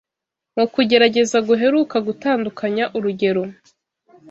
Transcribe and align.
Mu 0.55 0.65
kugerageza 0.73 1.37
guheruka 1.47 1.95
gutandukanya 2.07 2.85
urugero 2.97 3.43